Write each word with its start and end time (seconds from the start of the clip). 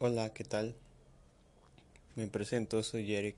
Hola, 0.00 0.32
¿qué 0.32 0.44
tal? 0.44 0.76
Me 2.14 2.28
presento, 2.28 2.84
soy 2.84 3.16
Eric 3.16 3.34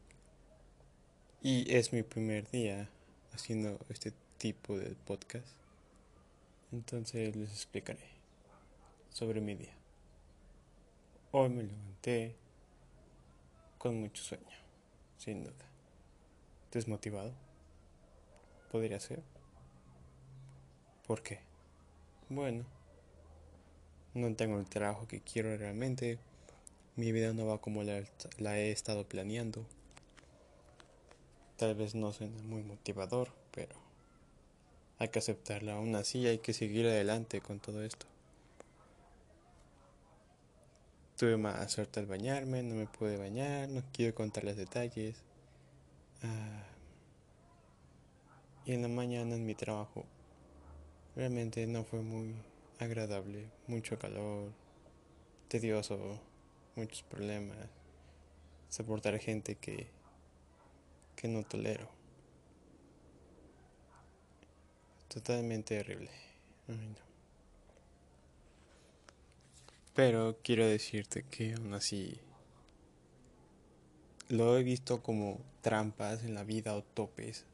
y 1.41 1.75
es 1.75 1.95
mi 1.95 2.03
primer 2.03 2.51
día 2.51 2.91
haciendo 3.33 3.79
este 3.89 4.13
tipo 4.37 4.77
de 4.77 4.95
podcast. 5.07 5.47
Entonces 6.71 7.35
les 7.35 7.51
explicaré 7.51 8.07
sobre 9.09 9.41
mi 9.41 9.55
día. 9.55 9.73
Hoy 11.33 11.49
me 11.49 11.63
levanté 11.63 12.37
con 13.79 13.99
mucho 13.99 14.23
sueño, 14.23 14.45
sin 15.17 15.45
duda. 15.45 15.65
Desmotivado. 16.73 17.33
Podría 18.71 19.01
ser. 19.01 19.23
¿Por 21.07 21.23
qué? 21.23 21.41
Bueno, 22.29 22.67
no 24.13 24.37
tengo 24.37 24.59
el 24.59 24.69
trabajo 24.69 25.09
que 25.09 25.23
quiero 25.23 25.57
realmente 25.57 26.19
mi 27.01 27.13
vida 27.13 27.33
no 27.33 27.47
va 27.47 27.59
como 27.59 27.83
la, 27.83 28.59
he 28.59 28.71
estado 28.71 29.09
planeando. 29.09 29.65
Tal 31.57 31.75
vez 31.75 31.95
no 31.95 32.13
suena 32.13 32.41
muy 32.43 32.63
motivador, 32.63 33.33
pero 33.53 33.75
hay 34.99 35.09
que 35.09 35.19
aceptarla. 35.19 35.75
Aún 35.75 35.97
así 35.97 36.27
hay 36.27 36.39
que 36.39 36.53
seguir 36.53 36.87
adelante 36.87 37.41
con 37.41 37.59
todo 37.59 37.83
esto. 37.83 38.07
Tuve 41.17 41.39
más 41.39 41.73
suerte 41.73 42.01
al 42.01 42.07
bañarme, 42.07 42.63
no 42.63 42.75
me 42.75 42.87
pude 42.87 43.17
bañar, 43.17 43.71
no 43.71 43.83
quiero 43.95 44.15
contar 44.15 44.45
los 44.45 44.57
detalles. 44.57 45.17
Ah, 46.23 46.65
y 48.67 48.73
en 48.73 48.83
la 48.83 48.89
mañana 48.89 49.37
en 49.37 49.47
mi 49.47 49.55
trabajo 49.55 50.05
realmente 51.17 51.67
no 51.67 51.83
fue 51.85 52.03
muy 52.03 52.35
agradable, 52.79 53.47
mucho 53.67 53.99
calor, 53.99 54.51
tedioso 55.49 56.21
muchos 56.81 57.03
problemas, 57.03 57.59
soportar 58.71 59.19
gente 59.19 59.57
que, 59.57 59.87
que 61.15 61.29
no 61.29 61.43
tolero. 61.43 61.89
Totalmente 65.09 65.79
horrible. 65.79 66.11
Pero 69.95 70.39
quiero 70.43 70.67
decirte 70.67 71.25
que 71.25 71.55
aún 71.55 71.75
así 71.75 72.19
lo 74.29 74.57
he 74.57 74.63
visto 74.63 75.03
como 75.03 75.41
trampas 75.61 76.23
en 76.25 76.35
la 76.35 76.45
vida 76.45 76.77
o 76.77 76.83
topes 76.83 77.45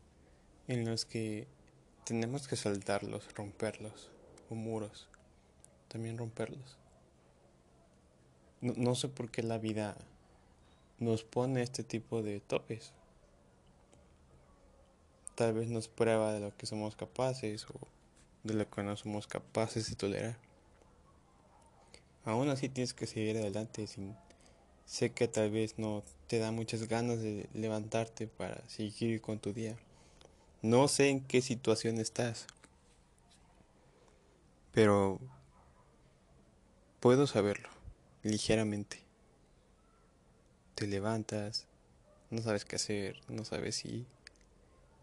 en 0.68 0.84
los 0.84 1.04
que 1.04 1.48
tenemos 2.04 2.46
que 2.46 2.56
saltarlos, 2.56 3.34
romperlos, 3.34 4.10
o 4.50 4.54
muros, 4.54 5.08
también 5.88 6.18
romperlos. 6.18 6.76
No, 8.60 8.94
sé 8.94 9.08
por 9.08 9.30
qué 9.30 9.42
la 9.42 9.58
vida 9.58 9.96
nos 10.98 11.24
pone 11.24 11.62
este 11.62 11.84
tipo 11.84 12.22
de 12.22 12.40
topes. 12.40 12.92
Tal 15.34 15.52
vez 15.52 15.68
nos 15.68 15.88
prueba 15.88 16.32
de 16.32 16.40
lo 16.40 16.56
que 16.56 16.66
somos 16.66 16.96
capaces 16.96 17.66
o 17.66 17.74
de 18.44 18.54
lo 18.54 18.68
que 18.70 18.82
no 18.82 18.96
somos 18.96 19.26
capaces 19.26 19.90
de 19.90 19.96
tolerar. 19.96 20.38
Aún 22.24 22.48
así 22.48 22.68
tienes 22.70 22.94
que 22.94 23.06
seguir 23.06 23.36
adelante 23.36 23.86
sin 23.86 24.16
sé 24.86 25.10
que 25.12 25.28
tal 25.28 25.50
vez 25.50 25.78
no 25.78 26.02
te 26.28 26.38
da 26.38 26.50
muchas 26.50 26.88
ganas 26.88 27.20
de 27.20 27.48
levantarte 27.52 28.26
para 28.26 28.66
seguir 28.68 29.20
con 29.20 29.38
tu 29.38 29.52
día. 29.52 29.76
No 30.62 30.88
sé 30.88 31.10
en 31.10 31.20
qué 31.20 31.42
situación 31.42 31.98
estás, 31.98 32.46
pero 34.72 35.20
puedo 37.00 37.26
saberlo 37.26 37.75
ligeramente. 38.26 38.98
Te 40.74 40.86
levantas, 40.86 41.66
no 42.30 42.42
sabes 42.42 42.64
qué 42.64 42.76
hacer, 42.76 43.20
no 43.28 43.44
sabes 43.44 43.76
si, 43.76 44.06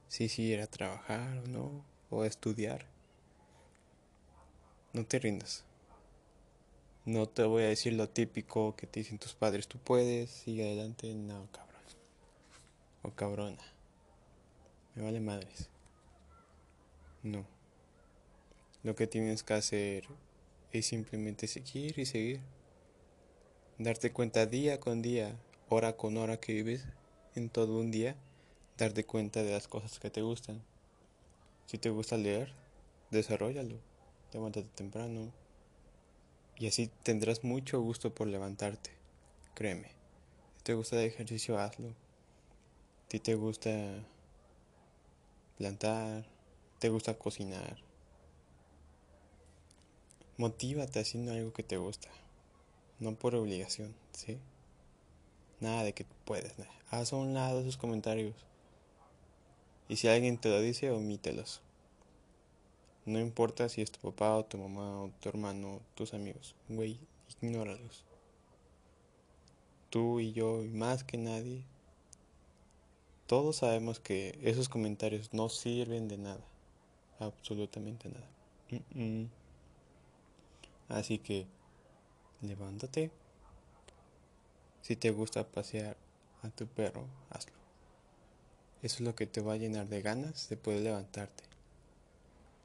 si, 0.08 0.30
si 0.30 0.44
ir 0.44 0.62
a 0.62 0.68
trabajar 0.68 1.40
o 1.40 1.48
no, 1.48 1.86
o 2.10 2.22
a 2.22 2.28
estudiar. 2.28 2.86
No 4.94 5.06
te 5.06 5.20
rindas. 5.20 5.64
No 7.06 7.28
te 7.28 7.44
voy 7.44 7.64
a 7.64 7.68
decir 7.68 7.94
lo 7.94 8.08
típico 8.08 8.76
que 8.76 8.88
te 8.88 9.00
dicen 9.00 9.18
tus 9.18 9.34
padres, 9.34 9.68
tú 9.68 9.78
puedes, 9.78 10.30
sigue 10.30 10.64
adelante, 10.64 11.14
no, 11.14 11.48
cabrón. 11.52 11.82
O 13.02 13.12
cabrona. 13.12 13.64
Me 14.96 15.04
vale 15.04 15.20
madres. 15.20 15.70
No. 17.24 17.46
Lo 18.84 18.96
que 18.96 19.08
tienes 19.08 19.44
que 19.44 19.54
hacer 19.54 20.06
es 20.72 20.86
simplemente 20.86 21.48
seguir 21.48 21.98
y 21.98 22.06
seguir 22.06 22.42
darte 23.84 24.14
cuenta 24.14 24.46
día 24.46 24.80
con 24.80 25.02
día, 25.02 25.36
hora 25.68 25.98
con 25.98 26.16
hora 26.16 26.40
que 26.40 26.54
vives 26.54 26.86
en 27.36 27.50
todo 27.50 27.78
un 27.78 27.92
día, 27.92 28.16
darte 28.78 29.04
cuenta 29.04 29.44
de 29.44 29.52
las 29.52 29.68
cosas 29.68 30.00
que 30.00 30.10
te 30.10 30.22
gustan. 30.22 30.62
Si 31.66 31.78
te 31.78 31.90
gusta 31.90 32.16
leer, 32.16 32.54
desarrollalo, 33.12 33.76
levántate 34.32 34.70
temprano 34.74 35.34
y 36.58 36.68
así 36.68 36.90
tendrás 37.04 37.44
mucho 37.44 37.82
gusto 37.82 38.16
por 38.16 38.28
levantarte, 38.28 38.92
créeme. 39.54 39.90
Si 40.58 40.64
te 40.64 40.74
gusta 40.76 40.98
el 41.02 41.08
ejercicio, 41.08 41.60
hazlo. 41.60 41.94
Si 43.10 43.20
te 43.20 43.36
gusta 43.36 43.72
plantar, 45.58 46.26
te 46.80 46.88
gusta 46.88 47.18
cocinar, 47.18 47.78
motívate 50.38 51.02
haciendo 51.02 51.34
algo 51.34 51.52
que 51.52 51.64
te 51.64 51.76
gusta 51.76 52.10
no 53.00 53.16
por 53.16 53.36
obligación, 53.36 53.94
¿sí? 54.12 54.38
Nada 55.60 55.84
de 55.84 55.94
que 55.94 56.06
puedes, 56.26 56.58
nada. 56.60 56.72
Haz 56.90 57.14
a 57.14 57.18
un 57.18 57.34
lado 57.34 57.62
esos 57.62 57.78
comentarios. 57.78 58.36
Y 59.88 59.98
si 59.98 60.08
alguien 60.08 60.38
te 60.38 60.50
lo 60.50 60.60
dice, 60.62 60.92
omítelos. 60.92 61.62
No 63.06 63.20
importa 63.20 63.68
si 63.68 63.82
es 63.82 63.92
tu 63.92 64.00
papá 64.00 64.36
o 64.36 64.46
tu 64.46 64.58
mamá 64.58 65.04
o 65.04 65.12
tu 65.20 65.30
hermano 65.30 65.82
tus 65.96 66.14
amigos. 66.14 66.56
Güey, 66.70 67.00
ignóralos. 67.42 68.06
Tú 69.90 70.20
y 70.20 70.32
yo 70.34 70.64
y 70.64 70.70
más 70.70 71.04
que 71.04 71.18
nadie. 71.18 71.64
Todos 73.28 73.58
sabemos 73.58 74.00
que 74.00 74.38
esos 74.42 74.70
comentarios 74.70 75.34
no 75.34 75.50
sirven 75.50 76.08
de 76.08 76.18
nada. 76.18 76.44
Absolutamente 77.20 78.10
nada. 78.10 78.28
Así 80.88 81.20
que 81.20 81.48
levántate. 82.44 83.12
Si 84.82 84.96
te 84.96 85.12
gusta 85.12 85.48
pasear 85.48 85.98
a 86.42 86.50
tu 86.50 86.68
perro, 86.68 87.08
hazlo. 87.30 87.54
Eso 88.82 88.96
es 88.96 89.02
lo 89.02 89.16
que 89.16 89.26
te 89.26 89.42
va 89.42 89.54
a 89.54 89.58
llenar 89.58 89.88
de 89.88 90.02
ganas 90.02 90.50
de 90.50 90.58
poder 90.58 90.82
levantarte. 90.82 91.44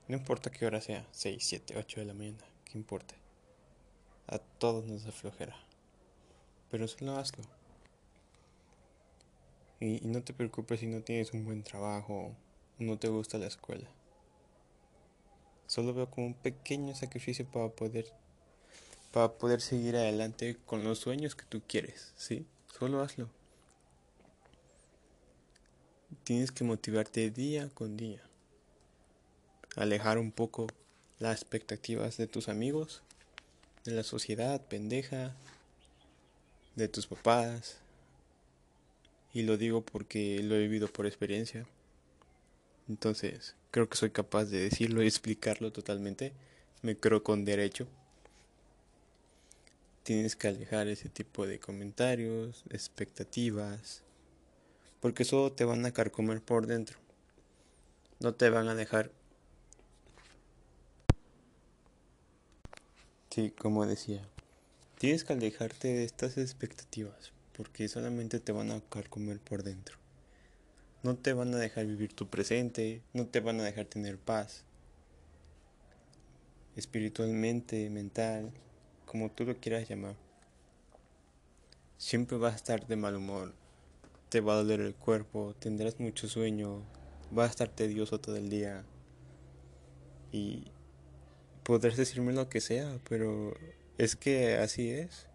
No 0.09 0.17
importa 0.17 0.51
qué 0.51 0.67
hora 0.67 0.81
sea, 0.81 1.07
6, 1.13 1.45
7, 1.47 1.75
8 1.77 2.01
de 2.01 2.07
la 2.07 2.15
mañana, 2.15 2.45
¿qué 2.65 2.77
importa? 2.77 3.15
A 4.27 4.39
todos 4.39 4.87
nos 4.87 5.07
aflojera. 5.07 5.57
Pero 6.71 6.89
solo 6.89 7.17
hazlo. 7.17 7.45
Y, 9.81 10.05
y 10.05 10.09
no 10.09 10.23
te 10.23 10.33
preocupes 10.33 10.81
si 10.81 10.87
no 10.87 11.03
tienes 11.03 11.33
un 11.33 11.45
buen 11.45 11.63
trabajo 11.63 12.15
o 12.15 12.35
no 12.79 12.99
te 12.99 13.09
gusta 13.09 13.39
la 13.39 13.47
escuela. 13.47 13.89
Solo 15.69 15.93
veo 15.93 16.11
como 16.11 16.27
un 16.27 16.35
pequeño 16.35 16.95
sacrificio 16.95 17.47
para 17.47 17.69
poder 17.69 18.07
para 19.13 19.33
poder 19.33 19.61
seguir 19.61 19.97
adelante 19.97 20.57
con 20.67 20.85
los 20.85 20.99
sueños 20.99 21.35
que 21.35 21.45
tú 21.49 21.63
quieres, 21.67 22.13
¿sí? 22.17 22.47
Solo 22.79 23.01
hazlo. 23.01 23.29
Tienes 26.25 26.53
que 26.53 26.65
motivarte 26.65 27.31
día 27.31 27.71
con 27.75 27.97
día. 27.97 28.23
Alejar 29.77 30.19
un 30.19 30.33
poco 30.33 30.67
las 31.19 31.41
expectativas 31.41 32.17
de 32.17 32.27
tus 32.27 32.49
amigos, 32.49 33.03
de 33.85 33.93
la 33.93 34.03
sociedad 34.03 34.61
pendeja, 34.67 35.35
de 36.77 36.89
tus 36.89 37.07
papás. 37.07 37.79
Y 39.33 39.43
lo 39.43 39.57
digo 39.57 39.83
porque 39.83 40.43
lo 40.43 40.55
he 40.55 40.61
vivido 40.61 40.89
por 40.89 41.07
experiencia. 41.07 41.67
Entonces, 42.89 43.55
creo 43.71 43.89
que 43.89 43.97
soy 43.97 44.11
capaz 44.11 44.47
de 44.47 44.61
decirlo 44.61 45.03
y 45.03 45.07
explicarlo 45.07 45.73
totalmente. 45.73 46.33
Me 46.83 46.97
creo 46.97 47.23
con 47.23 47.45
derecho 47.45 47.87
tienes 50.09 50.37
que 50.37 50.49
alejar 50.49 50.89
ese 50.89 51.11
tipo 51.11 51.47
de 51.47 51.61
comentarios, 51.61 52.65
expectativas, 52.71 54.03
porque 55.01 55.27
solo 55.27 55.53
te 55.53 55.67
van 55.67 55.85
a 55.85 55.93
carcomer 55.93 56.41
por 56.41 56.67
dentro. 56.67 56.97
No 58.19 58.33
te 58.33 58.49
van 58.49 58.69
a 58.69 58.75
dejar. 58.75 59.11
Sí, 63.29 63.51
como 63.51 63.85
decía, 63.85 64.27
tienes 64.97 65.25
que 65.25 65.35
alejarte 65.35 65.89
de 65.89 66.05
estas 66.05 66.39
expectativas, 66.39 67.33
porque 67.55 67.87
solamente 67.87 68.41
te 68.41 68.53
van 68.53 68.71
a 68.71 68.81
carcomer 68.81 69.39
por 69.41 69.63
dentro. 69.63 69.99
No 71.03 71.17
te 71.17 71.35
van 71.35 71.53
a 71.53 71.59
dejar 71.59 71.85
vivir 71.85 72.15
tu 72.15 72.29
presente, 72.29 73.03
no 73.13 73.27
te 73.27 73.41
van 73.41 73.61
a 73.61 73.65
dejar 73.65 73.85
tener 73.85 74.17
paz. 74.17 74.65
Espiritualmente, 76.77 77.91
mental, 77.91 78.55
como 79.09 79.31
tú 79.31 79.45
lo 79.45 79.57
quieras 79.57 79.89
llamar. 79.89 80.15
siempre 81.97 82.39
vas 82.39 82.53
a 82.53 82.57
estar 82.57 82.87
de 82.87 82.97
mal 82.97 83.17
humor, 83.17 83.55
te 84.29 84.41
va 84.41 84.53
a 84.53 84.57
doler 84.57 84.81
el 84.81 84.95
cuerpo, 84.95 85.55
tendrás 85.59 85.99
mucho 85.99 86.29
sueño, 86.29 86.85
vas 87.31 87.49
a 87.49 87.51
estar 87.51 87.69
tedioso 87.71 88.21
todo 88.21 88.37
el 88.37 88.51
día 88.51 88.85
y 90.31 90.71
podrás 91.65 91.97
decirme 91.97 92.33
lo 92.33 92.49
que 92.49 92.61
sea, 92.61 93.01
pero 93.09 93.55
es 93.97 94.15
que 94.15 94.57
así 94.59 94.91
es. 94.91 95.27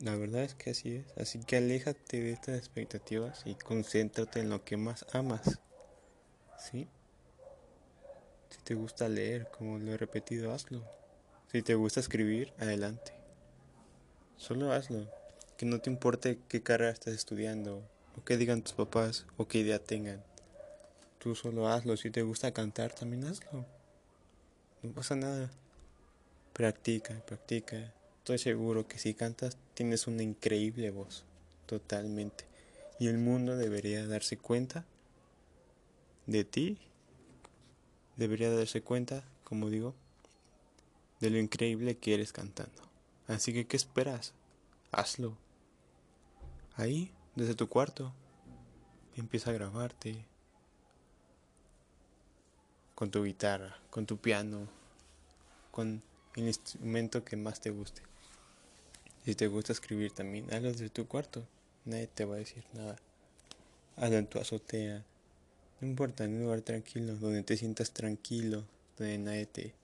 La 0.00 0.16
verdad 0.16 0.42
es 0.42 0.54
que 0.54 0.70
así 0.70 0.96
es. 0.96 1.06
Así 1.16 1.40
que 1.40 1.56
aléjate 1.56 2.20
de 2.20 2.32
estas 2.32 2.58
expectativas 2.58 3.42
y 3.46 3.54
concéntrate 3.54 4.40
en 4.40 4.50
lo 4.50 4.64
que 4.64 4.76
más 4.76 5.06
amas. 5.12 5.60
¿Sí? 6.58 6.88
Si 8.50 8.58
te 8.62 8.74
gusta 8.74 9.08
leer, 9.08 9.48
como 9.50 9.78
lo 9.78 9.92
he 9.92 9.96
repetido, 9.96 10.52
hazlo. 10.52 10.84
Si 11.54 11.62
te 11.62 11.76
gusta 11.76 12.00
escribir, 12.00 12.52
adelante. 12.58 13.12
Solo 14.36 14.72
hazlo. 14.72 15.08
Que 15.56 15.64
no 15.64 15.78
te 15.78 15.88
importe 15.88 16.40
qué 16.48 16.64
carrera 16.64 16.90
estás 16.90 17.14
estudiando, 17.14 17.80
o 18.18 18.24
qué 18.24 18.36
digan 18.36 18.62
tus 18.62 18.72
papás, 18.72 19.24
o 19.36 19.46
qué 19.46 19.58
idea 19.58 19.78
tengan. 19.78 20.20
Tú 21.20 21.36
solo 21.36 21.68
hazlo. 21.68 21.96
Si 21.96 22.10
te 22.10 22.22
gusta 22.22 22.52
cantar, 22.52 22.92
también 22.92 23.22
hazlo. 23.26 23.64
No 24.82 24.90
pasa 24.90 25.14
nada. 25.14 25.48
Practica, 26.52 27.24
practica. 27.24 27.94
Estoy 28.18 28.38
seguro 28.38 28.88
que 28.88 28.98
si 28.98 29.14
cantas 29.14 29.56
tienes 29.74 30.08
una 30.08 30.24
increíble 30.24 30.90
voz, 30.90 31.22
totalmente. 31.66 32.46
Y 32.98 33.06
el 33.06 33.18
mundo 33.18 33.56
debería 33.56 34.04
darse 34.08 34.36
cuenta 34.36 34.84
de 36.26 36.42
ti. 36.42 36.78
Debería 38.16 38.50
darse 38.50 38.82
cuenta, 38.82 39.22
como 39.44 39.70
digo, 39.70 39.94
de 41.24 41.30
lo 41.30 41.38
increíble 41.38 41.96
que 41.96 42.12
eres 42.12 42.34
cantando. 42.34 42.82
Así 43.28 43.54
que, 43.54 43.66
¿qué 43.66 43.78
esperas? 43.78 44.34
Hazlo. 44.92 45.38
Ahí, 46.76 47.10
desde 47.34 47.54
tu 47.54 47.66
cuarto. 47.66 48.12
Empieza 49.16 49.48
a 49.48 49.54
grabarte. 49.54 50.26
Con 52.94 53.10
tu 53.10 53.24
guitarra, 53.24 53.74
con 53.88 54.04
tu 54.04 54.18
piano, 54.18 54.68
con 55.70 56.02
el 56.36 56.46
instrumento 56.46 57.24
que 57.24 57.36
más 57.36 57.58
te 57.58 57.70
guste. 57.70 58.02
Si 59.24 59.34
te 59.34 59.46
gusta 59.46 59.72
escribir 59.72 60.12
también, 60.12 60.52
hazlo 60.52 60.72
desde 60.72 60.90
tu 60.90 61.08
cuarto. 61.08 61.46
Nadie 61.86 62.06
te 62.06 62.26
va 62.26 62.34
a 62.34 62.38
decir 62.38 62.64
nada. 62.74 62.96
Hazlo 63.96 64.18
en 64.18 64.26
tu 64.26 64.38
azotea. 64.38 65.02
No 65.80 65.88
importa, 65.88 66.24
en 66.24 66.34
un 66.34 66.42
lugar 66.42 66.60
tranquilo, 66.60 67.16
donde 67.16 67.42
te 67.42 67.56
sientas 67.56 67.92
tranquilo, 67.92 68.64
donde 68.98 69.16
nadie 69.16 69.46
te, 69.46 69.74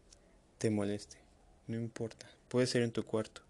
te 0.59 0.69
moleste. 0.69 1.20
No 1.71 1.77
importa. 1.77 2.27
Puede 2.49 2.67
ser 2.67 2.83
en 2.83 2.91
tu 2.91 3.05
cuarto. 3.05 3.43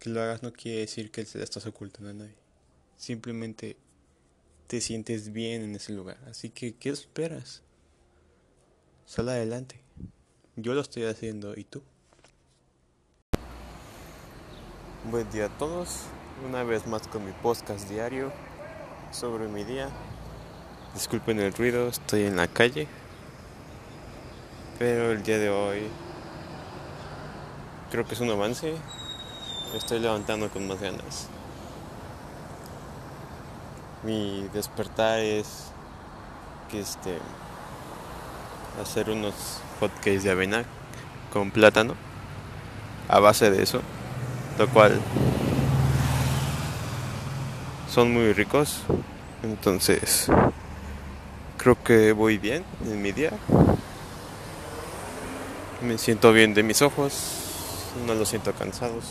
Que 0.00 0.10
lo 0.10 0.20
hagas 0.20 0.42
no 0.42 0.52
quiere 0.52 0.80
decir 0.80 1.12
que 1.12 1.24
se 1.24 1.38
la 1.38 1.44
estás 1.44 1.64
ocultando 1.64 2.10
a 2.10 2.12
nadie. 2.12 2.34
Simplemente 2.96 3.76
te 4.66 4.80
sientes 4.80 5.32
bien 5.32 5.62
en 5.62 5.76
ese 5.76 5.92
lugar. 5.92 6.18
Así 6.28 6.50
que, 6.50 6.74
¿qué 6.74 6.88
esperas? 6.88 7.62
Sal 9.04 9.28
adelante. 9.28 9.80
Yo 10.56 10.74
lo 10.74 10.80
estoy 10.80 11.04
haciendo, 11.04 11.56
¿y 11.56 11.62
tú? 11.62 11.84
Buen 15.08 15.30
día 15.30 15.46
a 15.46 15.58
todos. 15.58 16.00
Una 16.44 16.64
vez 16.64 16.88
más 16.88 17.06
con 17.06 17.24
mi 17.24 17.32
podcast 17.44 17.88
diario 17.88 18.32
sobre 19.12 19.46
mi 19.46 19.62
día. 19.62 19.88
Disculpen 20.94 21.38
el 21.38 21.52
ruido, 21.52 21.86
estoy 21.86 22.22
en 22.22 22.34
la 22.34 22.48
calle. 22.48 22.88
Pero 24.80 25.12
el 25.12 25.22
día 25.22 25.38
de 25.38 25.48
hoy 25.48 25.88
creo 27.90 28.06
que 28.06 28.14
es 28.14 28.20
un 28.20 28.30
avance. 28.30 28.74
estoy 29.74 30.00
levantando 30.00 30.48
con 30.48 30.66
más 30.66 30.80
ganas. 30.80 31.28
Mi 34.02 34.48
despertar 34.52 35.18
es 35.20 35.72
que 36.70 36.80
este 36.80 37.18
hacer 38.82 39.10
unos 39.10 39.34
hotcakes 39.80 40.22
de 40.22 40.30
avena 40.30 40.64
con 41.32 41.50
plátano 41.50 41.94
a 43.08 43.20
base 43.20 43.50
de 43.50 43.62
eso, 43.62 43.80
lo 44.58 44.68
cual 44.68 45.00
son 47.92 48.12
muy 48.12 48.32
ricos. 48.32 48.82
Entonces, 49.42 50.28
creo 51.56 51.82
que 51.82 52.12
voy 52.12 52.38
bien 52.38 52.64
en 52.84 53.00
mi 53.00 53.12
día. 53.12 53.32
Me 55.82 55.98
siento 55.98 56.32
bien 56.32 56.54
de 56.54 56.62
mis 56.62 56.82
ojos, 56.82 57.45
no 58.04 58.14
los 58.14 58.28
siento 58.28 58.52
cansados. 58.54 59.04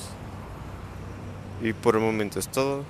Y 1.62 1.74
por 1.74 1.96
el 1.96 2.02
momento 2.02 2.40
es 2.40 2.50
todo. 2.50 2.84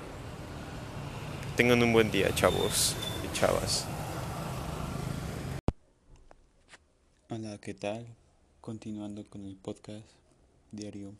Tengan 1.55 1.81
un 1.81 1.93
buen 1.93 2.11
día, 2.11 2.33
chavos 2.35 2.95
y 3.23 3.33
chavas. 3.37 3.85
Hola, 7.29 7.57
¿qué 7.59 7.73
tal? 7.73 8.05
Continuando 8.59 9.23
con 9.29 9.45
el 9.45 9.55
podcast 9.55 10.05
diario. 10.71 11.13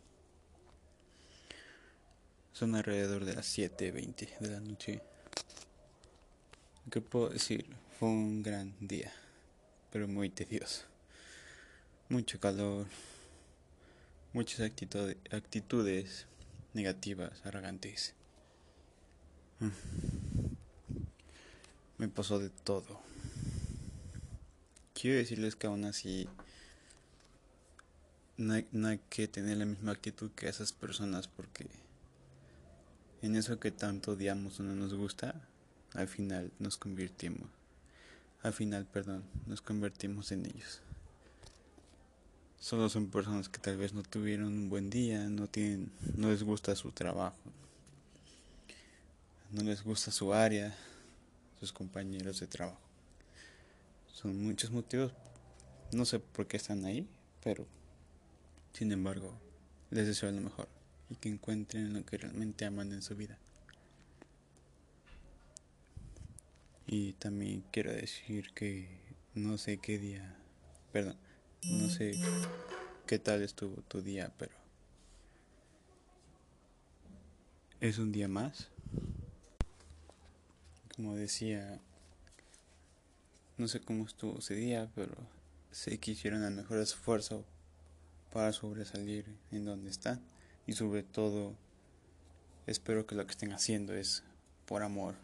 Son 2.52 2.76
alrededor 2.76 3.26
de 3.26 3.36
las 3.36 3.58
7.20 3.58 4.40
de 4.40 4.50
la 4.50 4.60
noche. 4.60 5.02
¿Qué 6.90 7.02
puedo 7.02 7.30
decir? 7.30 7.66
Fue 8.00 8.10
un 8.10 8.44
gran 8.44 8.74
día, 8.80 9.12
pero 9.92 10.08
muy 10.08 10.30
tedioso. 10.30 10.84
Mucho 12.10 12.40
calor, 12.40 12.86
muchas 14.36 14.60
actitudes 15.32 16.28
negativas, 16.76 17.44
arrogantes. 17.44 18.14
Mm. 19.60 19.70
Me 21.98 22.08
pasó 22.10 22.38
de 22.38 22.50
todo 22.50 23.06
quiero 25.06 25.20
decirles 25.20 25.56
que 25.56 25.68
aún 25.68 25.86
así 25.86 26.28
no 28.38 28.56
hay, 28.56 29.00
que 29.10 29.28
tener 29.28 29.58
la 29.58 29.66
misma 29.66 29.92
actitud 29.92 30.32
que 30.32 30.50
esas 30.50 30.74
personas 30.74 31.28
porque 31.28 31.68
en 33.22 33.36
eso 33.36 33.60
que 33.60 33.70
tanto 33.70 34.14
odiamos 34.14 34.60
o 34.60 34.64
no 34.64 34.74
nos 34.74 34.96
gusta, 34.96 35.48
al 35.94 36.08
final 36.08 36.52
nos 36.58 36.78
convertimos. 36.78 37.48
Al 38.42 38.54
final, 38.54 38.86
perdón, 38.86 39.24
nos 39.46 39.62
convertimos 39.62 40.32
en 40.32 40.48
ellos. 40.48 40.82
Solo 42.66 42.90
son 42.90 43.12
personas 43.12 43.48
que 43.48 43.60
tal 43.60 43.78
vez 43.78 43.94
no 43.94 44.02
tuvieron 44.02 44.48
un 44.48 44.70
buen 44.70 44.90
día, 44.90 45.30
no 45.30 45.46
tienen, 45.46 45.92
no 46.16 46.30
les 46.32 46.42
gusta 46.42 46.76
su 46.76 46.92
trabajo, 46.92 47.38
no 49.52 49.62
les 49.62 49.84
gusta 49.84 50.10
su 50.10 50.34
área, 50.34 50.76
sus 51.60 51.72
compañeros 51.72 52.40
de 52.40 52.48
trabajo. 52.48 52.82
Son 54.12 54.44
muchos 54.44 54.72
motivos. 54.72 55.14
No 55.92 56.06
sé 56.06 56.18
por 56.18 56.48
qué 56.48 56.58
están 56.58 56.86
ahí, 56.86 57.08
pero 57.44 57.68
sin 58.74 58.92
embargo, 58.92 59.40
les 59.92 60.08
deseo 60.08 60.32
lo 60.32 60.42
mejor 60.42 60.68
y 61.12 61.18
que 61.18 61.30
encuentren 61.30 61.94
lo 61.94 62.04
que 62.04 62.18
realmente 62.18 62.66
aman 62.66 62.92
en 62.94 63.04
su 63.04 63.16
vida. 63.16 63.38
Y 66.88 67.14
también 67.14 67.64
quiero 67.72 67.92
decir 67.92 68.54
que 68.56 68.90
no 69.36 69.60
sé 69.60 69.78
qué 69.78 70.00
día, 70.00 70.36
perdón, 70.92 71.20
no 71.64 71.90
sé 71.90 72.20
qué 73.08 73.20
tal 73.20 73.42
estuvo 73.42 73.82
tu 73.84 74.02
día, 74.02 74.32
pero 74.38 74.56
es 77.82 77.98
un 77.98 78.12
día 78.12 78.28
más. 78.28 78.70
Como 80.96 81.16
decía 81.16 81.82
no 83.58 83.70
sé 83.70 83.80
cómo 83.80 84.06
estuvo 84.06 84.40
ese 84.40 84.56
día, 84.56 84.92
pero 84.96 85.16
sé 85.72 85.98
que 85.98 86.12
hicieron 86.12 86.44
el 86.44 86.54
mejor 86.54 86.80
esfuerzo 86.80 87.46
para 88.34 88.52
sobresalir 88.52 89.26
en 89.52 89.66
donde 89.66 89.90
están. 89.90 90.22
Y 90.68 90.74
sobre 90.74 91.04
todo, 91.04 91.56
espero 92.68 93.08
que 93.08 93.16
lo 93.16 93.26
que 93.26 93.32
estén 93.32 93.54
haciendo 93.54 93.94
es 93.94 94.24
por 94.66 94.84
amor 94.84 95.16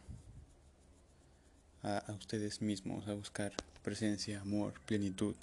a, 1.83 1.97
a 1.97 2.13
ustedes 2.13 2.61
mismos, 2.61 3.07
a 3.07 3.13
buscar 3.15 3.51
presencia, 3.83 4.39
amor, 4.41 4.73
plenitud. 4.85 5.35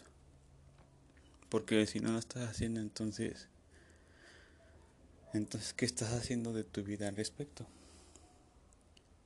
Porque 1.48 1.86
si 1.86 2.00
no 2.00 2.12
lo 2.12 2.18
estás 2.18 2.48
haciendo, 2.48 2.80
entonces... 2.80 3.48
Entonces, 5.34 5.74
¿qué 5.74 5.84
estás 5.84 6.12
haciendo 6.12 6.52
de 6.52 6.64
tu 6.64 6.82
vida 6.82 7.08
al 7.08 7.16
respecto? 7.16 7.66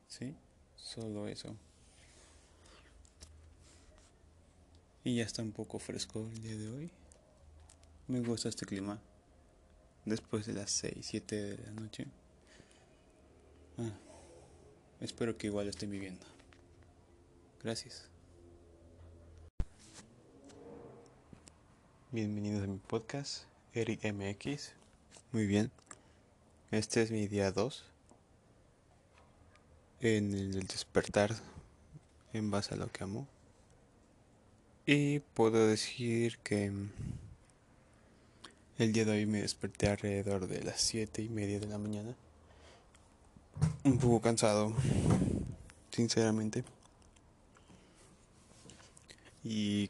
¿Sí? 0.09 0.35
Solo 0.77 1.29
eso. 1.29 1.57
Y 5.05 5.17
ya 5.17 5.25
está 5.25 5.43
un 5.43 5.53
poco 5.53 5.79
fresco 5.79 6.29
el 6.33 6.43
día 6.43 6.57
de 6.57 6.69
hoy. 6.71 6.91
Me 8.09 8.21
gusta 8.21 8.49
este 8.49 8.67
clima. 8.67 9.01
Después 10.05 10.47
de 10.47 10.55
las 10.55 10.71
6, 10.73 10.95
7 11.01 11.37
de 11.37 11.59
la 11.59 11.71
noche. 11.73 12.07
Ah, 13.79 13.93
espero 15.01 15.37
que 15.39 15.47
igual 15.47 15.69
estén 15.69 15.91
viviendo. 15.91 16.27
Gracias. 17.63 18.12
Bienvenidos 22.15 22.65
a 22.65 22.67
mi 22.67 22.77
podcast, 22.77 23.45
Eric 23.73 24.05
MX. 24.05 24.73
Muy 25.33 25.47
bien. 25.47 25.71
Este 26.71 27.01
es 27.01 27.11
mi 27.11 27.27
día 27.27 27.53
2 27.53 27.85
en 30.03 30.35
el 30.35 30.67
despertar 30.67 31.35
en 32.35 32.51
base 32.51 32.75
a 32.75 32.77
lo 32.77 32.93
que 32.93 33.05
amo. 33.05 33.27
Y 34.85 35.21
puedo 35.21 35.67
decir 35.67 36.37
que 36.41 36.71
el 38.77 38.93
día 38.93 39.07
de 39.07 39.13
hoy 39.13 39.25
me 39.25 39.41
desperté 39.41 39.89
alrededor 39.89 40.49
de 40.49 40.63
las 40.65 40.83
7 40.83 41.23
y 41.23 41.31
media 41.31 41.61
de 41.61 41.67
la 41.67 41.79
mañana. 41.79 42.15
Un 43.85 43.99
poco 43.99 44.21
cansado, 44.21 44.75
sinceramente. 45.91 46.63
Y 49.43 49.89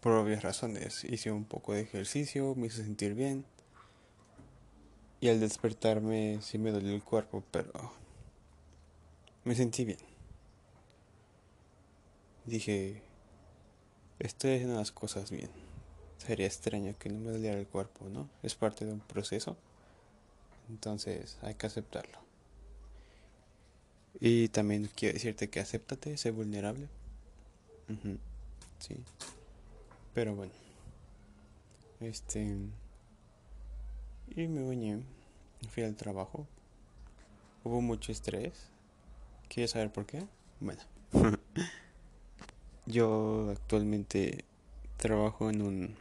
por 0.00 0.12
obvias 0.12 0.42
razones 0.42 1.04
hice 1.04 1.30
un 1.30 1.44
poco 1.44 1.74
de 1.74 1.82
ejercicio, 1.82 2.54
me 2.54 2.66
hice 2.68 2.82
sentir 2.82 3.14
bien. 3.14 3.44
Y 5.20 5.28
al 5.28 5.40
despertarme 5.40 6.38
sí 6.40 6.58
me 6.58 6.70
dolió 6.70 6.94
el 6.94 7.02
cuerpo, 7.02 7.44
pero 7.50 7.92
me 9.44 9.54
sentí 9.54 9.84
bien. 9.84 9.98
Dije, 12.46 13.02
estoy 14.18 14.54
haciendo 14.54 14.76
las 14.76 14.92
cosas 14.92 15.30
bien. 15.30 15.50
Sería 16.16 16.46
extraño 16.46 16.94
que 16.98 17.10
no 17.10 17.20
me 17.20 17.30
doliera 17.30 17.58
el 17.58 17.66
cuerpo, 17.66 18.08
¿no? 18.08 18.28
Es 18.42 18.54
parte 18.54 18.86
de 18.86 18.92
un 18.92 19.00
proceso. 19.00 19.56
Entonces 20.70 21.36
hay 21.42 21.54
que 21.54 21.66
aceptarlo. 21.66 22.18
Y 24.20 24.48
también 24.48 24.90
quiero 24.94 25.14
decirte 25.14 25.50
que 25.50 25.60
acéptate, 25.60 26.16
sé 26.16 26.30
vulnerable. 26.30 26.88
Sí. 28.78 28.96
Pero 30.14 30.34
bueno. 30.34 30.52
Este. 32.00 32.56
Y 34.28 34.48
me 34.48 34.62
bañé. 34.62 35.02
Fui 35.68 35.82
al 35.82 35.96
trabajo. 35.96 36.46
Hubo 37.64 37.80
mucho 37.80 38.12
estrés. 38.12 38.70
¿Quieres 39.48 39.72
saber 39.72 39.92
por 39.92 40.06
qué? 40.06 40.24
Bueno. 40.60 40.80
Yo 42.86 43.50
actualmente 43.50 44.44
trabajo 44.96 45.50
en 45.50 45.62
un 45.62 45.94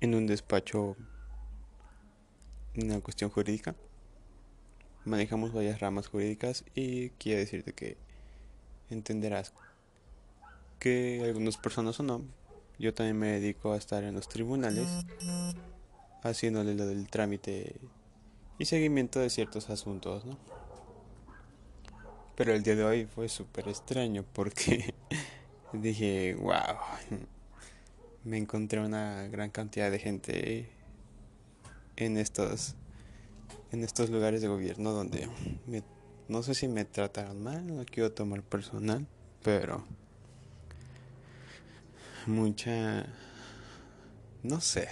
en 0.00 0.14
un 0.14 0.26
despacho 0.26 0.96
en 2.74 2.90
una 2.90 3.00
cuestión 3.00 3.30
jurídica. 3.30 3.74
Manejamos 5.04 5.52
varias 5.52 5.80
ramas 5.80 6.08
jurídicas 6.08 6.64
y 6.74 7.10
quiero 7.10 7.40
decirte 7.40 7.72
que 7.72 7.96
entenderás 8.90 9.52
que 10.78 11.22
algunas 11.24 11.56
personas 11.56 11.98
o 12.00 12.02
no, 12.02 12.22
yo 12.78 12.92
también 12.94 13.18
me 13.18 13.28
dedico 13.28 13.72
a 13.72 13.76
estar 13.76 14.04
en 14.04 14.14
los 14.14 14.28
tribunales 14.28 14.86
haciéndole 16.22 16.74
lo 16.74 16.86
del 16.86 17.08
trámite 17.08 17.76
y 18.58 18.64
seguimiento 18.64 19.20
de 19.20 19.30
ciertos 19.30 19.70
asuntos, 19.70 20.24
¿no? 20.24 20.38
Pero 22.34 22.52
el 22.52 22.62
día 22.62 22.76
de 22.76 22.84
hoy 22.84 23.06
fue 23.06 23.28
súper 23.28 23.68
extraño 23.68 24.24
porque 24.32 24.94
dije, 25.72 26.34
wow, 26.34 26.76
me 28.24 28.36
encontré 28.36 28.80
una 28.80 29.26
gran 29.28 29.50
cantidad 29.50 29.90
de 29.90 29.98
gente 29.98 30.68
en 31.96 32.18
estos 32.18 32.74
en 33.72 33.82
estos 33.82 34.10
lugares 34.10 34.42
de 34.42 34.48
gobierno 34.48 34.92
donde 34.92 35.28
no 36.28 36.42
sé 36.42 36.54
si 36.54 36.68
me 36.68 36.84
trataron 36.84 37.42
mal, 37.42 37.66
no 37.66 37.84
quiero 37.84 38.12
tomar 38.12 38.42
personal, 38.42 39.06
pero 39.42 39.84
mucha 42.26 43.06
no 44.42 44.60
sé 44.60 44.88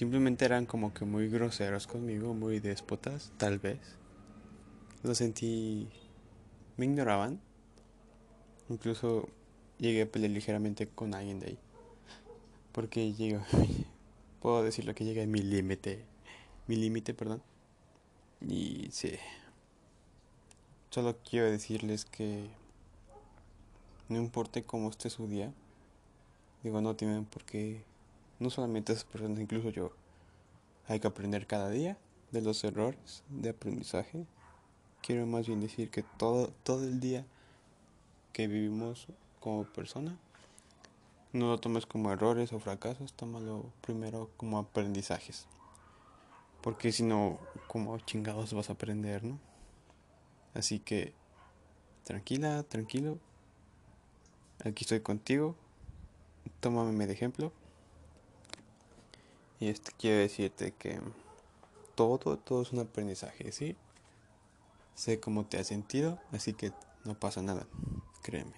Simplemente 0.00 0.46
eran 0.46 0.64
como 0.64 0.94
que 0.94 1.04
muy 1.04 1.28
groseros 1.28 1.86
conmigo, 1.86 2.32
muy 2.32 2.58
déspotas, 2.58 3.32
tal 3.36 3.58
vez. 3.58 3.80
Lo 5.02 5.14
sentí... 5.14 5.90
Me 6.78 6.86
ignoraban. 6.86 7.38
Incluso 8.70 9.28
llegué 9.76 10.00
a 10.00 10.10
pelear 10.10 10.30
ligeramente 10.30 10.88
con 10.88 11.12
alguien 11.12 11.40
de 11.40 11.48
ahí. 11.48 11.58
Porque 12.72 13.12
llego... 13.12 13.42
Puedo 14.40 14.62
decirlo 14.62 14.94
que 14.94 15.04
llegué 15.04 15.24
a 15.24 15.26
mi 15.26 15.42
límite. 15.42 16.06
Mi 16.66 16.76
límite, 16.76 17.12
perdón. 17.12 17.42
Y 18.40 18.88
sí. 18.92 19.12
Solo 20.88 21.18
quiero 21.18 21.50
decirles 21.50 22.06
que... 22.06 22.48
No 24.10 24.18
importe 24.18 24.64
cómo 24.64 24.90
esté 24.90 25.08
su 25.08 25.28
día. 25.28 25.52
Digo, 26.64 26.80
no 26.80 26.96
tienen 26.96 27.24
por 27.24 27.44
qué 27.44 27.84
no 28.40 28.50
solamente 28.50 28.92
esas 28.92 29.04
personas, 29.04 29.38
incluso 29.38 29.70
yo. 29.70 29.92
Hay 30.88 30.98
que 30.98 31.06
aprender 31.06 31.46
cada 31.46 31.70
día 31.70 31.96
de 32.32 32.42
los 32.42 32.64
errores 32.64 33.22
de 33.28 33.50
aprendizaje. 33.50 34.26
Quiero 35.00 35.26
más 35.26 35.46
bien 35.46 35.60
decir 35.60 35.90
que 35.90 36.02
todo, 36.02 36.48
todo 36.64 36.82
el 36.82 36.98
día 36.98 37.24
que 38.32 38.48
vivimos 38.48 39.06
como 39.38 39.62
persona, 39.62 40.18
no 41.32 41.46
lo 41.46 41.60
tomes 41.60 41.86
como 41.86 42.10
errores 42.10 42.52
o 42.52 42.58
fracasos, 42.58 43.12
tómalo 43.12 43.66
primero 43.80 44.28
como 44.36 44.58
aprendizajes. 44.58 45.46
Porque 46.62 46.90
si 46.90 47.04
no, 47.04 47.38
como 47.68 47.96
chingados 48.00 48.52
vas 48.54 48.70
a 48.70 48.72
aprender, 48.72 49.22
¿no? 49.22 49.38
Así 50.52 50.80
que, 50.80 51.14
tranquila, 52.02 52.64
tranquilo. 52.64 53.18
Aquí 54.64 54.84
estoy 54.84 55.00
contigo. 55.00 55.56
Tómame 56.60 57.06
de 57.06 57.14
ejemplo. 57.14 57.52
Y 59.58 59.68
esto 59.68 59.92
quiero 59.98 60.18
decirte 60.18 60.72
que 60.72 61.00
todo, 61.94 62.38
todo 62.38 62.62
es 62.62 62.72
un 62.72 62.80
aprendizaje, 62.80 63.52
¿sí? 63.52 63.76
Sé 64.94 65.20
cómo 65.20 65.46
te 65.46 65.58
has 65.58 65.66
sentido, 65.66 66.18
así 66.32 66.54
que 66.54 66.72
no 67.04 67.18
pasa 67.18 67.42
nada, 67.42 67.66
créeme. 68.22 68.56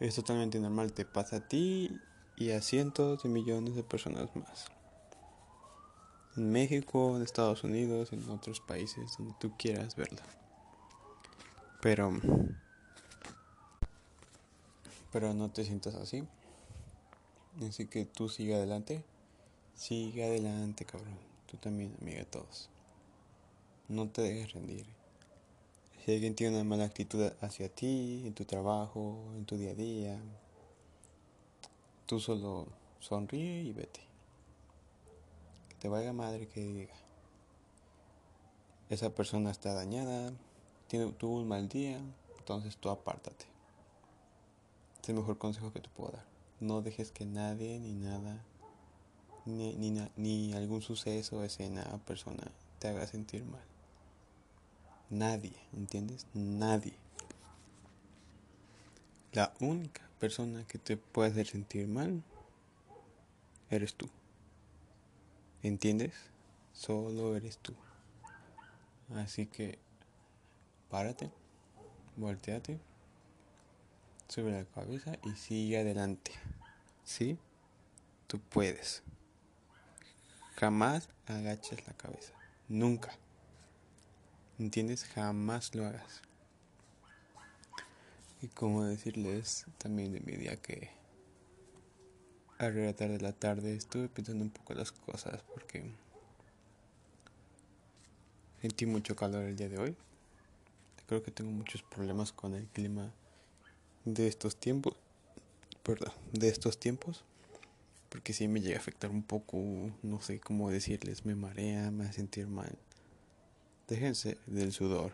Es 0.00 0.14
totalmente 0.14 0.58
normal, 0.60 0.92
te 0.92 1.04
pasa 1.04 1.36
a 1.36 1.48
ti 1.48 1.90
y 2.36 2.50
a 2.50 2.60
cientos 2.62 3.22
de 3.22 3.28
millones 3.28 3.74
de 3.74 3.82
personas 3.82 4.34
más. 4.36 4.66
En 6.36 6.52
México, 6.52 7.16
en 7.16 7.22
Estados 7.22 7.64
Unidos, 7.64 8.12
en 8.12 8.28
otros 8.28 8.60
países, 8.60 9.16
donde 9.18 9.34
tú 9.38 9.52
quieras 9.56 9.96
verlo. 9.96 10.20
Pero... 11.80 12.12
Pero 15.16 15.32
no 15.32 15.50
te 15.50 15.64
sientas 15.64 15.94
así. 15.94 16.28
Así 17.66 17.86
que 17.86 18.04
tú 18.04 18.28
sigue 18.28 18.54
adelante. 18.54 19.02
Sigue 19.74 20.22
adelante, 20.22 20.84
cabrón. 20.84 21.16
Tú 21.50 21.56
también, 21.56 21.96
amiga 22.02 22.18
de 22.18 22.26
todos. 22.26 22.68
No 23.88 24.10
te 24.10 24.20
dejes 24.20 24.52
rendir. 24.52 24.84
Si 26.04 26.12
alguien 26.12 26.34
tiene 26.34 26.56
una 26.56 26.64
mala 26.64 26.84
actitud 26.84 27.32
hacia 27.40 27.70
ti, 27.70 28.24
en 28.26 28.34
tu 28.34 28.44
trabajo, 28.44 29.16
en 29.36 29.46
tu 29.46 29.56
día 29.56 29.70
a 29.70 29.74
día, 29.74 30.20
tú 32.04 32.20
solo 32.20 32.66
sonríe 33.00 33.62
y 33.62 33.72
vete. 33.72 34.00
Que 35.70 35.76
te 35.76 35.88
vaya 35.88 36.12
madre 36.12 36.46
que 36.46 36.60
diga. 36.60 36.94
Esa 38.90 39.14
persona 39.14 39.50
está 39.50 39.72
dañada, 39.72 40.34
tiene, 40.88 41.10
tuvo 41.12 41.38
un 41.38 41.48
mal 41.48 41.70
día, 41.70 42.02
entonces 42.38 42.76
tú 42.76 42.90
apártate. 42.90 43.55
Es 45.06 45.10
el 45.10 45.14
mejor 45.14 45.38
consejo 45.38 45.72
que 45.72 45.78
te 45.78 45.88
puedo 45.88 46.10
dar. 46.10 46.24
No 46.58 46.82
dejes 46.82 47.12
que 47.12 47.24
nadie 47.24 47.78
ni 47.78 47.94
nada 47.94 48.42
ni, 49.44 49.72
ni, 49.76 49.92
ni 50.16 50.52
algún 50.52 50.82
suceso, 50.82 51.44
escena 51.44 51.88
o 51.92 51.98
persona 51.98 52.42
te 52.80 52.88
haga 52.88 53.06
sentir 53.06 53.44
mal. 53.44 53.62
Nadie, 55.08 55.54
¿entiendes? 55.72 56.26
Nadie. 56.34 56.96
La 59.30 59.54
única 59.60 60.02
persona 60.18 60.66
que 60.66 60.80
te 60.80 60.96
puede 60.96 61.30
hacer 61.30 61.46
sentir 61.46 61.86
mal 61.86 62.24
eres 63.70 63.94
tú. 63.94 64.08
¿Entiendes? 65.62 66.14
Solo 66.72 67.36
eres 67.36 67.58
tú. 67.58 67.74
Así 69.14 69.46
que 69.46 69.78
párate, 70.90 71.30
volteate, 72.16 72.80
sube 74.28 74.52
la 74.52 74.64
cabeza 74.64 75.18
y 75.24 75.30
sigue 75.36 75.78
adelante. 75.78 76.32
¿Sí? 77.04 77.38
Tú 78.26 78.40
puedes. 78.40 79.02
Jamás 80.56 81.08
agaches 81.26 81.86
la 81.86 81.92
cabeza. 81.94 82.32
Nunca. 82.68 83.12
¿Entiendes? 84.58 85.04
Jamás 85.04 85.74
lo 85.74 85.86
hagas. 85.86 86.22
Y 88.42 88.48
como 88.48 88.84
decirles 88.84 89.66
también 89.78 90.12
de 90.12 90.20
mi 90.20 90.36
día 90.36 90.56
que 90.56 90.90
a 92.58 92.70
tarde 92.94 93.18
de 93.18 93.20
la 93.20 93.32
tarde 93.32 93.74
estuve 93.74 94.08
pensando 94.08 94.42
un 94.42 94.50
poco 94.50 94.72
las 94.72 94.90
cosas 94.90 95.42
porque 95.52 95.84
sentí 98.62 98.86
mucho 98.86 99.14
calor 99.14 99.44
el 99.44 99.56
día 99.56 99.68
de 99.68 99.78
hoy. 99.78 99.96
Creo 101.06 101.22
que 101.22 101.30
tengo 101.30 101.50
muchos 101.50 101.82
problemas 101.82 102.32
con 102.32 102.54
el 102.54 102.66
clima 102.66 103.12
de 104.06 104.28
estos 104.28 104.56
tiempos. 104.56 104.94
Perdón, 105.82 106.12
de 106.32 106.48
estos 106.48 106.80
tiempos 106.80 107.22
Porque 108.08 108.32
sí 108.32 108.48
me 108.48 108.60
llega 108.60 108.76
a 108.76 108.80
afectar 108.80 109.10
un 109.10 109.22
poco, 109.22 109.58
no 110.02 110.20
sé 110.20 110.40
cómo 110.40 110.70
decirles, 110.70 111.26
me 111.26 111.34
marea, 111.34 111.90
me 111.90 112.04
hace 112.04 112.14
sentir 112.14 112.46
mal. 112.46 112.78
Déjense 113.88 114.38
del 114.46 114.72
sudor. 114.72 115.12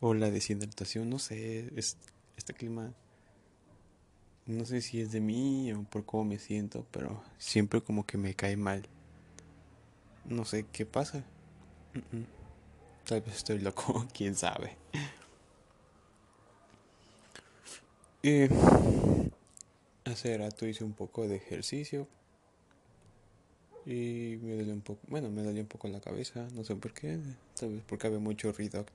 O 0.00 0.12
la 0.12 0.30
deshidratación, 0.30 1.08
no 1.08 1.18
sé, 1.18 1.70
es, 1.76 1.96
este 2.36 2.52
clima, 2.52 2.92
no 4.46 4.66
sé 4.66 4.82
si 4.82 5.00
es 5.00 5.10
de 5.12 5.20
mí 5.20 5.72
o 5.72 5.84
por 5.84 6.04
cómo 6.04 6.24
me 6.24 6.38
siento, 6.38 6.86
pero 6.90 7.22
siempre 7.38 7.80
como 7.80 8.04
que 8.04 8.18
me 8.18 8.34
cae 8.34 8.56
mal. 8.56 8.86
No 10.26 10.44
sé 10.44 10.66
qué 10.70 10.84
pasa. 10.84 11.24
Tal 13.06 13.20
vez 13.22 13.36
estoy 13.36 13.60
loco, 13.60 14.06
quién 14.14 14.34
sabe. 14.34 14.76
Y 18.24 18.48
hace 20.06 20.38
rato 20.38 20.66
hice 20.66 20.82
un 20.82 20.94
poco 20.94 21.28
de 21.28 21.36
ejercicio 21.36 22.08
y 23.84 24.38
me 24.40 24.56
dolió 24.56 24.72
un 24.72 24.80
poco, 24.80 25.00
bueno, 25.08 25.28
me 25.28 25.42
dolió 25.42 25.60
un 25.60 25.68
poco 25.68 25.88
la 25.88 26.00
cabeza, 26.00 26.48
no 26.54 26.64
sé 26.64 26.74
por 26.74 26.94
qué, 26.94 27.18
tal 27.54 27.74
vez 27.74 27.82
porque 27.86 28.06
había 28.06 28.20
mucho 28.20 28.50
ruido 28.50 28.86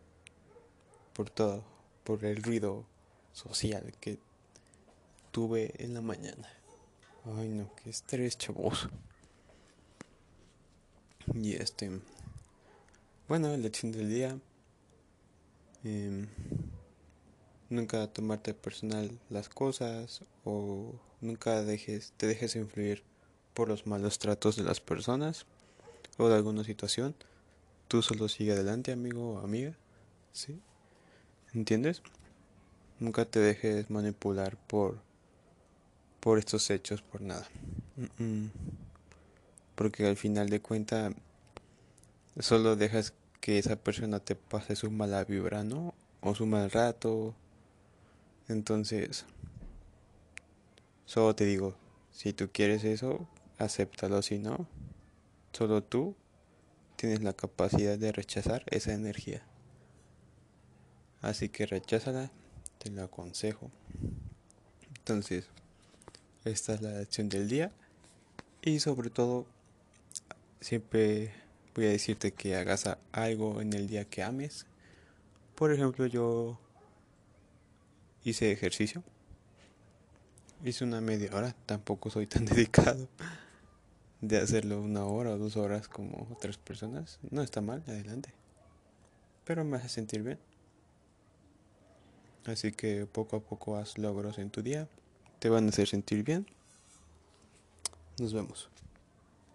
por 1.13 1.29
todo, 1.29 1.63
por 2.05 2.25
el 2.25 2.41
ruido 2.41 2.85
social 3.31 3.93
que 4.01 4.17
tuve 5.29 5.73
en 5.77 5.93
la 5.93 6.01
mañana. 6.01 6.49
Ay 7.37 7.49
no, 7.49 7.69
qué 7.75 7.91
estrés, 7.91 8.35
chavos. 8.35 8.89
Y 11.35 11.53
este, 11.53 11.91
bueno, 13.27 13.55
lección 13.57 13.91
del 13.91 14.09
día. 14.09 14.39
Eh, 15.83 16.25
nunca 17.69 18.07
tomarte 18.07 18.53
personal 18.53 19.19
las 19.29 19.49
cosas 19.49 20.21
o 20.43 20.93
nunca 21.21 21.63
dejes, 21.63 22.13
te 22.17 22.27
dejes 22.27 22.55
influir 22.55 23.03
por 23.53 23.67
los 23.67 23.87
malos 23.87 24.19
tratos 24.19 24.55
de 24.55 24.63
las 24.63 24.79
personas 24.79 25.45
o 26.17 26.29
de 26.29 26.35
alguna 26.35 26.63
situación. 26.63 27.15
Tú 27.87 28.01
solo 28.01 28.27
sigue 28.27 28.51
adelante, 28.51 28.91
amigo 28.91 29.35
o 29.35 29.39
amiga. 29.39 29.75
¿Sí? 30.31 30.59
¿Entiendes? 31.53 32.01
Nunca 32.99 33.25
te 33.25 33.39
dejes 33.39 33.89
manipular 33.89 34.57
por 34.67 35.01
por 36.19 36.37
estos 36.37 36.69
hechos 36.69 37.01
por 37.01 37.21
nada. 37.21 37.47
Porque 39.75 40.07
al 40.07 40.17
final 40.17 40.49
de 40.49 40.61
cuenta 40.61 41.11
solo 42.39 42.75
dejas 42.75 43.13
que 43.39 43.57
esa 43.57 43.77
persona 43.77 44.19
te 44.19 44.35
pase 44.35 44.75
su 44.75 44.91
mala 44.91 45.23
vibra, 45.23 45.63
¿no? 45.63 45.93
O 46.21 46.35
su 46.35 46.45
mal 46.45 46.69
rato 46.71 47.33
entonces, 48.49 49.25
solo 51.05 51.35
te 51.35 51.45
digo, 51.45 51.75
si 52.11 52.33
tú 52.33 52.49
quieres 52.51 52.83
eso, 52.83 53.27
acéptalo, 53.59 54.23
si 54.23 54.39
no, 54.39 54.67
solo 55.53 55.83
tú 55.83 56.15
tienes 56.95 57.21
la 57.21 57.33
capacidad 57.33 57.97
de 57.97 58.11
rechazar 58.11 58.63
esa 58.71 58.93
energía. 58.93 59.43
Así 61.21 61.49
que 61.49 61.67
recházala, 61.67 62.31
te 62.79 62.89
lo 62.89 63.03
aconsejo. 63.03 63.69
Entonces, 64.97 65.45
esta 66.43 66.73
es 66.73 66.81
la 66.81 66.99
acción 66.99 67.29
del 67.29 67.47
día. 67.47 67.71
Y 68.63 68.79
sobre 68.79 69.11
todo, 69.11 69.45
siempre 70.59 71.33
voy 71.75 71.85
a 71.85 71.89
decirte 71.89 72.31
que 72.31 72.55
hagas 72.55 72.89
algo 73.11 73.61
en 73.61 73.73
el 73.73 73.87
día 73.87 74.05
que 74.05 74.23
ames. 74.23 74.65
Por 75.55 75.71
ejemplo, 75.71 76.07
yo 76.07 76.59
hice 78.23 78.51
ejercicio. 78.51 79.03
Hice 80.63 80.83
una 80.83 80.99
media 81.01 81.29
hora, 81.33 81.55
tampoco 81.65 82.09
soy 82.09 82.27
tan 82.27 82.45
dedicado 82.45 83.07
de 84.21 84.37
hacerlo 84.37 84.81
una 84.81 85.05
hora 85.05 85.31
o 85.31 85.37
dos 85.37 85.55
horas 85.55 85.87
como 85.87 86.27
otras 86.31 86.57
personas. 86.57 87.19
No 87.31 87.41
está 87.41 87.61
mal, 87.61 87.83
adelante. 87.87 88.33
Pero 89.45 89.63
me 89.63 89.77
hace 89.77 89.89
sentir 89.89 90.23
bien. 90.23 90.39
Así 92.45 92.71
que 92.71 93.05
poco 93.05 93.37
a 93.37 93.39
poco 93.39 93.77
haz 93.77 93.97
logros 93.97 94.37
en 94.37 94.49
tu 94.49 94.61
día. 94.61 94.87
Te 95.39 95.49
van 95.49 95.65
a 95.65 95.69
hacer 95.69 95.87
sentir 95.87 96.23
bien. 96.23 96.45
Nos 98.19 98.33
vemos. 98.33 98.69